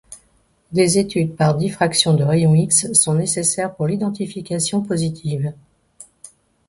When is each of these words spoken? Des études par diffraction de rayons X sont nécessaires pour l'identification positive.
Des 0.71 0.97
études 0.97 1.35
par 1.35 1.55
diffraction 1.55 2.15
de 2.15 2.23
rayons 2.23 2.55
X 2.55 2.91
sont 2.93 3.13
nécessaires 3.13 3.75
pour 3.75 3.85
l'identification 3.85 4.81
positive. 4.81 5.53